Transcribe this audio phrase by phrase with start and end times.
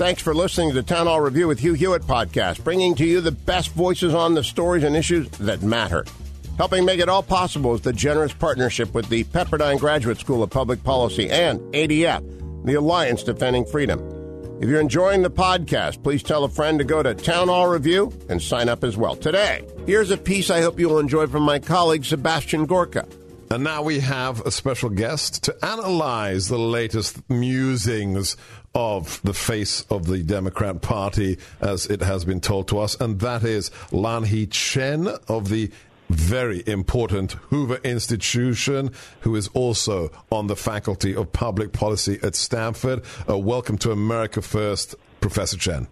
[0.00, 3.20] Thanks for listening to the Town Hall Review with Hugh Hewitt podcast, bringing to you
[3.20, 6.06] the best voices on the stories and issues that matter.
[6.56, 10.48] Helping make it all possible is the generous partnership with the Pepperdine Graduate School of
[10.48, 14.00] Public Policy and ADF, the Alliance Defending Freedom.
[14.62, 18.10] If you're enjoying the podcast, please tell a friend to go to Town Hall Review
[18.30, 19.16] and sign up as well.
[19.16, 23.06] Today, here's a piece I hope you'll enjoy from my colleague Sebastian Gorka.
[23.52, 28.36] And now we have a special guest to analyze the latest musings
[28.76, 33.18] of the face of the Democrat Party, as it has been told to us, and
[33.18, 35.68] that is Lanhee Chen of the
[36.08, 43.02] very important Hoover Institution, who is also on the faculty of public policy at Stanford.
[43.28, 45.88] Uh, welcome to America First, Professor Chen.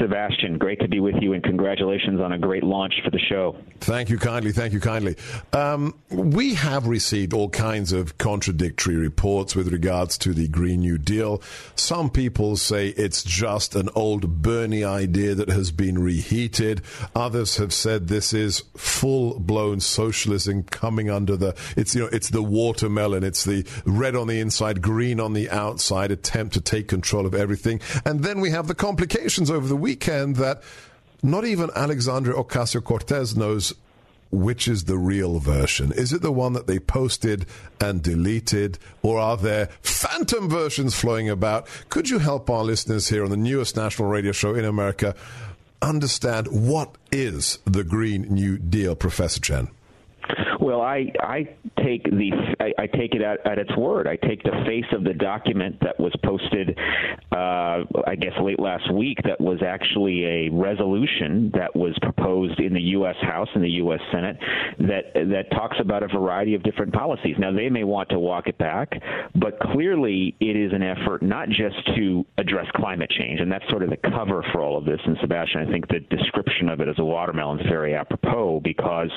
[0.00, 3.56] Sebastian, great to be with you, and congratulations on a great launch for the show.
[3.80, 4.52] Thank you kindly.
[4.52, 5.16] Thank you kindly.
[5.52, 10.98] Um, we have received all kinds of contradictory reports with regards to the Green New
[10.98, 11.40] Deal.
[11.76, 16.82] Some people say it's just an old Bernie idea that has been reheated.
[17.14, 22.30] Others have said this is full blown socialism coming under the it's you know it's
[22.30, 23.22] the watermelon.
[23.22, 27.34] It's the red on the inside, green on the outside attempt to take control of
[27.34, 27.80] everything.
[28.04, 30.62] And then we have the complications over the weekend that
[31.22, 33.74] not even Alexandria Ocasio Cortez knows
[34.30, 35.92] which is the real version.
[35.92, 37.46] Is it the one that they posted
[37.80, 41.68] and deleted, or are there phantom versions flowing about?
[41.88, 45.14] Could you help our listeners here on the newest national radio show in America
[45.80, 49.68] understand what is the Green New Deal, Professor Chen?
[50.66, 54.08] Well, I I take the I, I take it at, at, its word.
[54.08, 56.76] I take the face of the document that was posted,
[57.30, 59.18] uh, I guess late last week.
[59.22, 63.14] That was actually a resolution that was proposed in the U.S.
[63.22, 64.00] House and the U.S.
[64.10, 64.38] Senate
[64.80, 67.36] that that talks about a variety of different policies.
[67.38, 69.00] Now they may want to walk it back,
[69.36, 73.84] but clearly it is an effort not just to address climate change, and that's sort
[73.84, 74.98] of the cover for all of this.
[75.06, 79.12] And Sebastian, I think the description of it as a watermelon is very apropos because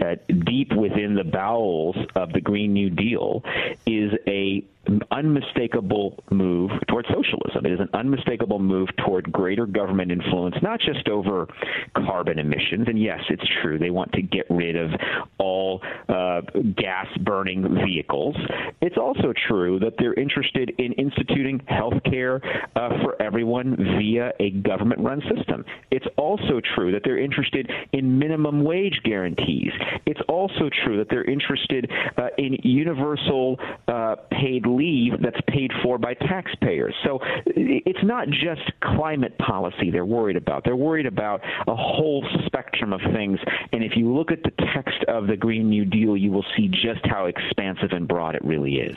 [0.00, 0.14] uh,
[0.46, 3.42] deep within the bowels of the Green New Deal
[3.86, 4.62] is a
[5.10, 7.66] unmistakable move toward socialism.
[7.66, 11.46] It is an unmistakable move toward greater government influence, not just over
[11.94, 12.88] carbon emissions.
[12.88, 14.90] And yes, it's true they want to get rid of
[15.38, 16.40] all uh,
[16.76, 18.36] gas burning vehicles.
[18.80, 22.40] It's also true that they're interested in instituting health care
[22.76, 25.64] uh, for everyone via a government run system.
[25.90, 29.72] It's also true that they're interested in minimum wage guarantees.
[30.06, 33.58] It's also true that they're interested uh, in universal
[33.88, 36.94] uh, paid leave that's paid for by taxpayers.
[37.04, 40.64] So it's not just climate policy they're worried about.
[40.64, 43.38] They're worried about a whole spectrum of things.
[43.72, 46.68] And if you look at the text of the Green New Deal, you will see
[46.68, 48.96] just how expansive and broad it really is.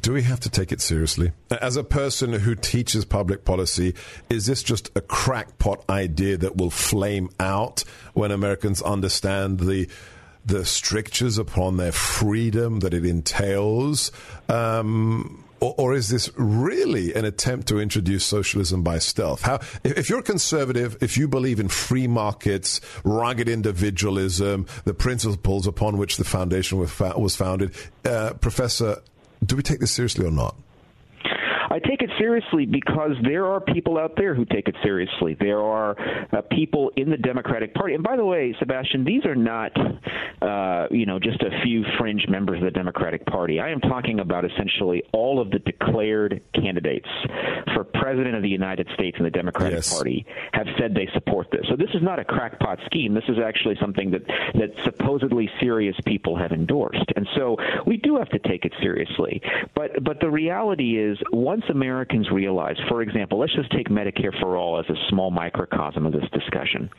[0.00, 1.32] Do we have to take it seriously?
[1.50, 3.94] As a person who teaches public policy,
[4.28, 9.88] is this just a crackpot idea that will flame out when Americans understand the
[10.46, 14.12] the strictures upon their freedom that it entails?
[14.48, 19.42] Um, or, or, is this really an attempt to introduce socialism by stealth?
[19.42, 25.96] How, if you're conservative, if you believe in free markets, rugged individualism, the principles upon
[25.96, 27.74] which the foundation was founded,
[28.04, 28.98] uh, Professor,
[29.44, 30.56] do we take this seriously or not?
[31.76, 35.36] I take it seriously because there are people out there who take it seriously.
[35.38, 35.94] There are
[36.32, 39.72] uh, people in the Democratic Party, and by the way, Sebastian, these are not,
[40.40, 43.60] uh, you know, just a few fringe members of the Democratic Party.
[43.60, 47.08] I am talking about essentially all of the declared candidates
[47.74, 49.92] for president of the United States in the Democratic yes.
[49.92, 50.24] Party
[50.54, 51.66] have said they support this.
[51.68, 53.12] So this is not a crackpot scheme.
[53.12, 54.22] This is actually something that
[54.54, 59.42] that supposedly serious people have endorsed, and so we do have to take it seriously.
[59.74, 64.56] But but the reality is once Americans realize, for example, let's just take Medicare for
[64.56, 66.90] all as a small microcosm of this discussion.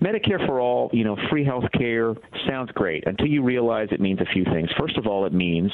[0.00, 2.14] Medicare for all, you know, free health care
[2.48, 4.70] sounds great until you realize it means a few things.
[4.78, 5.72] First of all, it means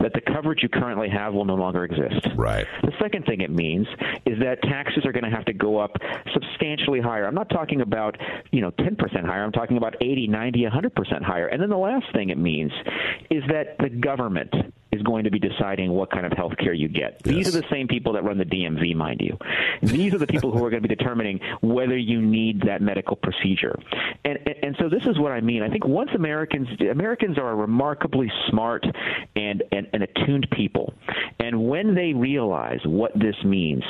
[0.00, 2.28] that the coverage you currently have will no longer exist.
[2.36, 2.66] Right.
[2.82, 3.86] The second thing it means
[4.26, 5.92] is that taxes are going to have to go up
[6.32, 7.26] substantially higher.
[7.26, 8.16] I'm not talking about,
[8.50, 9.44] you know, 10% higher.
[9.44, 11.46] I'm talking about 80, 90, 100% higher.
[11.48, 12.72] And then the last thing it means
[13.30, 14.52] is that the government
[14.94, 17.20] is going to be deciding what kind of health care you get.
[17.24, 17.34] Yes.
[17.34, 19.36] These are the same people that run the DMV, mind you.
[19.82, 23.16] These are the people who are going to be determining whether you need that medical
[23.16, 23.78] procedure.
[24.24, 25.62] And, and, and so this is what I mean.
[25.62, 28.84] I think once Americans Americans are a remarkably smart
[29.36, 30.94] and, and, and attuned people,
[31.40, 33.82] and when they realize what this means,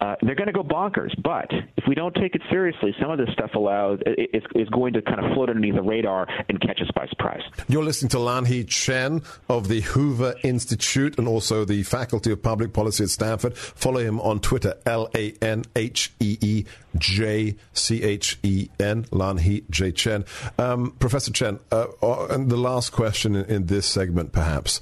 [0.00, 1.10] uh, they're going to go bonkers.
[1.22, 4.94] But if we don't take it seriously, some of this stuff allows is, is going
[4.94, 7.42] to kind of float underneath the radar and catch us by surprise.
[7.68, 12.72] You're listening to Lanhee Chen of the Hoover Institute and also the Faculty of Public
[12.72, 13.56] Policy at Stanford.
[13.56, 16.64] Follow him on Twitter, L A N H E E
[16.96, 20.24] J C H E N, Lanhee J Chen.
[20.58, 24.80] Um, Professor Chen, uh, uh, and the last question in, in this segment, perhaps.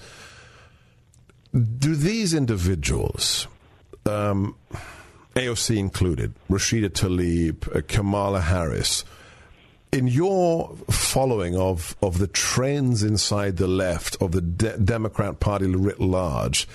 [1.53, 3.49] Do these individuals,
[4.05, 4.55] um,
[5.39, 9.05] AOC included, Rashida Tlaib, uh, Kamala Harris,
[9.93, 15.67] in your following of, of the trends inside the left of the De- Democrat Party
[15.67, 16.67] writ large,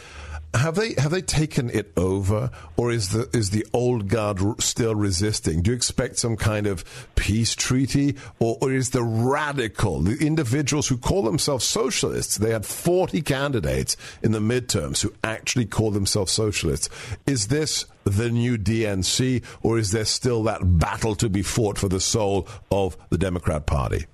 [0.54, 4.96] have they have they taken it over, or is the is the old guard still
[4.96, 5.62] resisting?
[5.62, 6.84] Do you expect some kind of
[7.16, 12.38] peace treaty, or, or is the radical the individuals who call themselves socialists?
[12.38, 16.90] They had forty candidates in the midterms who actually call themselves socialists.
[17.26, 21.90] Is this the new DNC, or is there still that battle to be fought for
[21.90, 24.06] the soul of the Democrat Party?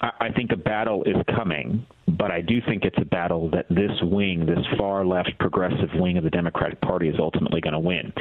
[0.00, 3.90] I think a battle is coming, but I do think it's a battle that this
[4.02, 8.12] wing, this far left progressive wing of the Democratic Party, is ultimately going to win.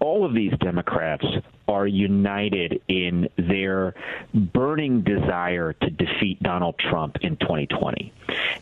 [0.00, 1.24] All of these Democrats
[1.68, 3.94] are united in their
[4.34, 8.12] burning desire to defeat Donald Trump in 2020.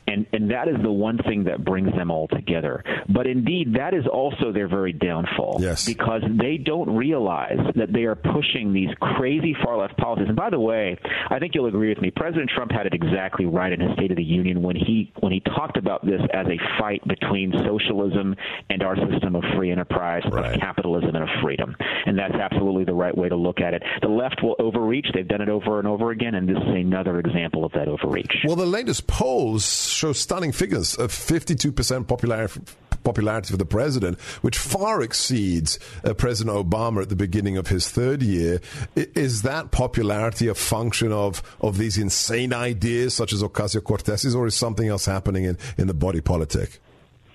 [0.08, 2.84] And, and that is the one thing that brings them all together.
[3.08, 5.58] But indeed, that is also their very downfall.
[5.60, 5.84] Yes.
[5.84, 10.28] Because they don't realize that they are pushing these crazy far left policies.
[10.28, 10.98] And by the way,
[11.30, 12.10] I think you'll agree with me.
[12.10, 15.32] President Trump had it exactly right in his State of the Union when he when
[15.32, 18.34] he talked about this as a fight between socialism
[18.70, 20.54] and our system of free enterprise, right.
[20.54, 21.74] of capitalism and of freedom.
[22.06, 23.82] And that's absolutely the right way to look at it.
[24.02, 25.06] The left will overreach.
[25.14, 28.32] They've done it over and over again, and this is another example of that overreach.
[28.44, 32.60] Well, the latest polls show stunning figures of 52% popularity
[33.06, 37.88] popularity for the president, which far exceeds uh, President Obama at the beginning of his
[37.88, 38.60] third year.
[38.96, 43.82] I- is that popularity a function of, of these insane ideas such as Ocasio
[44.16, 46.80] Cortez's, or is something else happening in, in the body politic?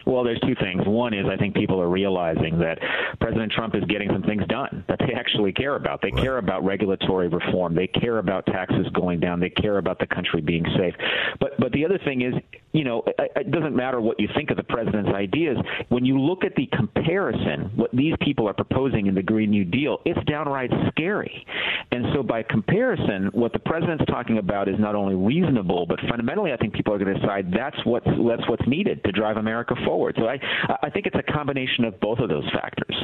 [0.06, 0.82] Well, there's two things.
[0.88, 2.80] One is I think people are realizing that
[3.20, 6.02] President Trump is getting some things done that they actually care about.
[6.02, 7.76] They care about regulatory reform.
[7.76, 9.40] They care about taxes going down.
[9.40, 10.96] They care about the country being safe.
[11.40, 12.34] But but the other thing is,
[12.74, 15.58] you know, it, doesn't matter what you think of the president's ideas.
[15.90, 19.66] When you look at the comparison, what these people are proposing in the Green New
[19.66, 21.46] Deal, it's downright scary.
[21.92, 26.54] And so by comparison, what the president's talking about is not only reasonable, but fundamentally,
[26.54, 29.76] I think people are going to decide that's what's that's what's needed to drive America
[29.86, 30.16] forward.
[30.18, 30.40] So I,
[30.82, 32.96] I think it's a combination of both of those factors.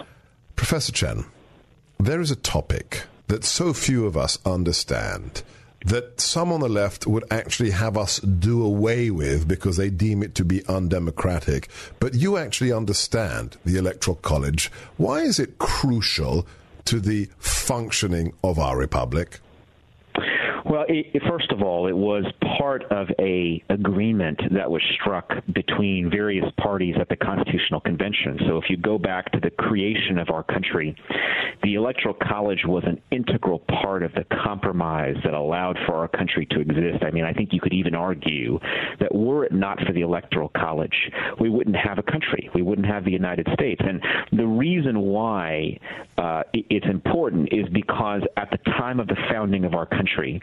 [0.56, 1.26] Professor Chen,
[2.00, 5.44] there is a topic that so few of us understand
[5.88, 10.22] that some on the left would actually have us do away with because they deem
[10.22, 11.70] it to be undemocratic.
[12.00, 14.70] But you actually understand the Electoral College.
[14.98, 16.46] Why is it crucial
[16.86, 19.40] to the functioning of our republic?
[20.70, 22.26] Well, it, first of all, it was
[22.58, 28.38] part of a agreement that was struck between various parties at the Constitutional Convention.
[28.48, 30.94] So if you go back to the creation of our country,
[31.64, 36.46] the Electoral College was an integral part of the compromise that allowed for our country
[36.52, 37.02] to exist.
[37.02, 38.60] I mean, I think you could even argue
[39.00, 40.96] that were it not for the Electoral College,
[41.40, 42.50] we wouldn't have a country.
[42.54, 43.82] We wouldn't have the United States.
[43.86, 44.02] And
[44.38, 45.80] the reason why
[46.18, 50.42] uh, it's important is because at the time of the founding of our country,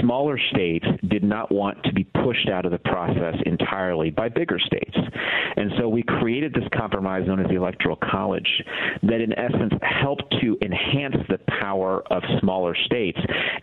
[0.00, 4.58] smaller states did not want to be pushed out of the process entirely by bigger
[4.58, 4.96] states.
[5.56, 8.48] And so we created this compromise known as the Electoral College
[9.02, 13.18] that, in essence, helped to enhance the power of smaller states.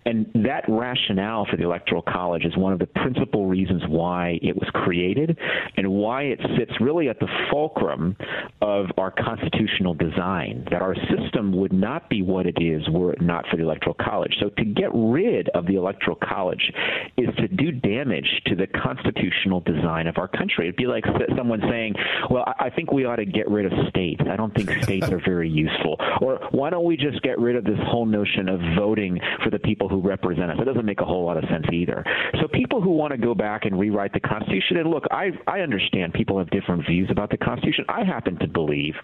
[0.06, 4.56] And that rationale for the Electoral College is one of the principal reasons why it
[4.56, 5.38] was created
[5.75, 8.15] and why it sits really at the fulcrum
[8.62, 13.22] of our constitutional design, that our system would not be what it is were it
[13.22, 14.36] not for the Electoral College.
[14.39, 16.72] So to get rid of the Electoral College
[17.17, 20.65] is to do damage to the constitutional design of our country.
[20.65, 21.05] It'd be like
[21.36, 21.96] someone saying,
[22.29, 24.22] "Well, I think we ought to get rid of states.
[24.29, 27.63] I don't think states are very useful." Or why don't we just get rid of
[27.63, 30.57] this whole notion of voting for the people who represent us?
[30.60, 32.03] It doesn't make a whole lot of sense either.
[32.41, 35.62] So people who want to go back and rewrite the Constitution, and look, I I
[35.62, 37.86] understand people have different views about the Constitution.
[37.89, 38.96] I happen to believe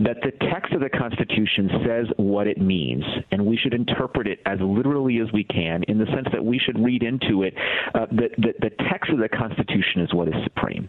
[0.00, 4.40] that the text of the Constitution says what it means, and we should interpret it
[4.46, 7.54] as literally as we can, in the sense that we should read into it
[7.94, 10.88] uh, that, that the text of the Constitution is what is supreme.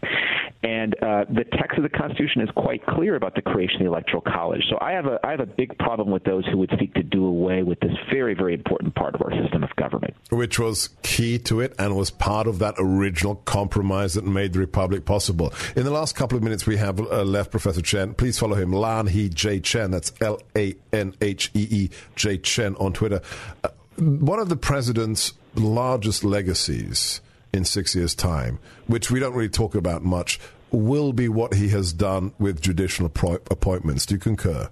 [0.64, 3.92] And uh, the text of the Constitution is quite clear about the creation of the
[3.92, 4.64] Electoral College.
[4.70, 7.04] So I have a I have a big problem with those who would seek to
[7.04, 10.90] do away with this very very important part of our system of government, which was
[11.04, 15.54] key to it and was part of that original compromise that made the republic possible.
[15.76, 18.14] In the last couple of minutes we have uh, left, Professor Chen.
[18.14, 19.92] Please follow him, Lanhee J Chen.
[19.92, 23.22] That's L A N H E E J Chen on Twitter.
[23.64, 27.22] Uh, one of the president's largest legacies
[27.54, 30.40] in six years' time, which we don't really talk about much,
[30.72, 34.06] will be what he has done with judicial appointments.
[34.06, 34.70] Do you concur?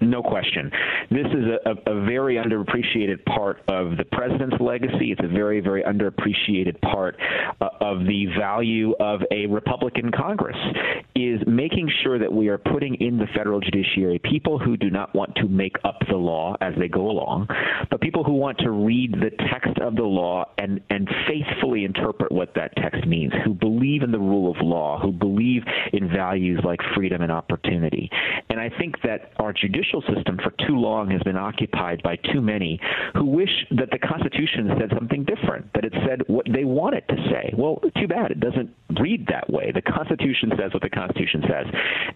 [0.00, 0.70] No question.
[1.10, 5.10] This is a, a, very underappreciated part of the president's legacy.
[5.10, 7.16] It's a very, very underappreciated part
[7.60, 10.56] uh, of the value of a Republican Congress
[11.16, 15.12] is making sure that we are putting in the federal judiciary people who do not
[15.16, 17.48] want to make up the law as they go along,
[17.90, 22.30] but people who want to read the text of the law and, and faithfully interpret
[22.30, 25.62] what that text means, who believe in the rule of law, who believe
[25.92, 28.08] in values like freedom and opportunity.
[28.48, 32.16] And I think that our judicial judicial system for too long has been occupied by
[32.32, 32.80] too many
[33.14, 37.04] who wish that the Constitution said something different, that it said what they want it
[37.08, 37.52] to say.
[37.56, 38.30] Well, too bad.
[38.30, 39.72] It doesn't read that way.
[39.72, 41.66] The Constitution says what the Constitution says.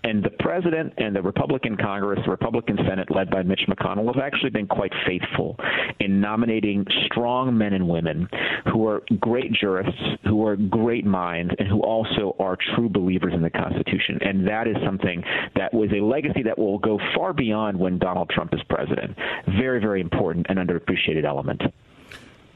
[0.05, 4.23] And the President and the Republican Congress, the Republican Senate led by Mitch McConnell, have
[4.23, 5.57] actually been quite faithful
[6.00, 8.29] in nominating strong men and women
[8.73, 13.43] who are great jurists, who are great minds, and who also are true believers in
[13.43, 14.19] the Constitution.
[14.23, 15.23] And that is something
[15.57, 19.16] that was a legacy that will go far beyond when Donald Trump is president.
[19.47, 21.62] Very, very important and underappreciated element.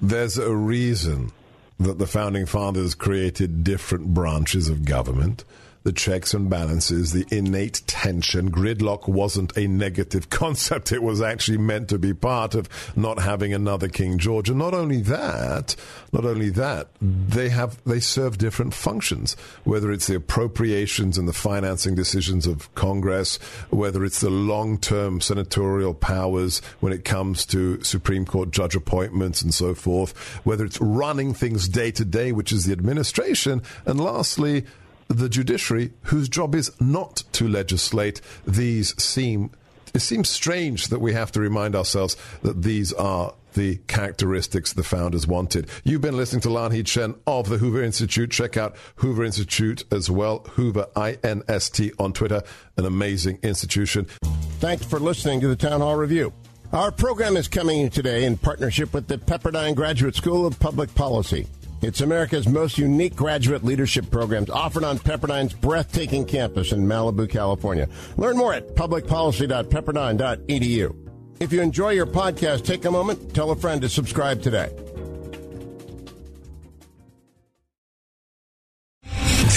[0.00, 1.32] There's a reason
[1.78, 5.44] that the founding fathers created different branches of government
[5.86, 8.50] the checks and balances, the innate tension.
[8.50, 10.90] Gridlock wasn't a negative concept.
[10.90, 14.50] It was actually meant to be part of not having another King George.
[14.50, 15.76] And not only that,
[16.12, 21.32] not only that, they have, they serve different functions, whether it's the appropriations and the
[21.32, 23.36] financing decisions of Congress,
[23.70, 29.54] whether it's the long-term senatorial powers when it comes to Supreme Court judge appointments and
[29.54, 34.64] so forth, whether it's running things day to day, which is the administration, and lastly,
[35.08, 39.50] the judiciary, whose job is not to legislate, these seem.
[39.94, 44.84] It seems strange that we have to remind ourselves that these are the characteristics the
[44.84, 45.68] founders wanted.
[45.82, 48.30] You've been listening to Lanhee Chen of the Hoover Institute.
[48.30, 50.40] Check out Hoover Institute as well.
[50.50, 52.42] Hoover, I-N-S-T on Twitter.
[52.76, 54.06] An amazing institution.
[54.60, 56.34] Thanks for listening to the Town Hall Review.
[56.72, 61.46] Our program is coming today in partnership with the Pepperdine Graduate School of Public Policy.
[61.82, 67.86] It's America's most unique graduate leadership programs offered on Pepperdine's breathtaking campus in Malibu, California.
[68.16, 70.96] Learn more at publicpolicy.pepperdine.edu.
[71.38, 74.70] If you enjoy your podcast, take a moment, tell a friend to subscribe today.